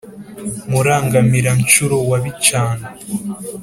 [0.69, 2.85] murangamira-ncuro wa bicano